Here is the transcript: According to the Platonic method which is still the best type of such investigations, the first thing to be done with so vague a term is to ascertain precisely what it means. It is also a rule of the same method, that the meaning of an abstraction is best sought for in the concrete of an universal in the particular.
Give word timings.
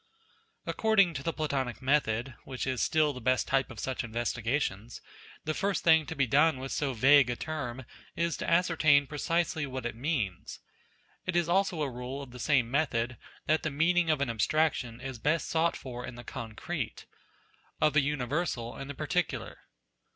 According 0.65 1.13
to 1.13 1.21
the 1.21 1.31
Platonic 1.31 1.79
method 1.79 2.33
which 2.43 2.65
is 2.65 2.81
still 2.81 3.13
the 3.13 3.21
best 3.21 3.47
type 3.47 3.69
of 3.69 3.77
such 3.79 4.03
investigations, 4.03 4.99
the 5.43 5.53
first 5.53 5.83
thing 5.83 6.07
to 6.07 6.15
be 6.15 6.25
done 6.25 6.57
with 6.59 6.71
so 6.71 6.93
vague 6.93 7.29
a 7.29 7.35
term 7.35 7.85
is 8.15 8.35
to 8.37 8.49
ascertain 8.49 9.05
precisely 9.05 9.67
what 9.67 9.85
it 9.85 9.93
means. 9.95 10.59
It 11.27 11.35
is 11.35 11.47
also 11.47 11.83
a 11.83 11.91
rule 11.91 12.23
of 12.23 12.31
the 12.31 12.39
same 12.39 12.71
method, 12.71 13.15
that 13.45 13.61
the 13.61 13.69
meaning 13.69 14.09
of 14.09 14.21
an 14.21 14.29
abstraction 14.31 14.99
is 14.99 15.19
best 15.19 15.47
sought 15.47 15.77
for 15.77 16.03
in 16.03 16.15
the 16.15 16.23
concrete 16.23 17.05
of 17.79 17.95
an 17.95 18.01
universal 18.01 18.75
in 18.79 18.87
the 18.87 18.95
particular. 18.95 19.59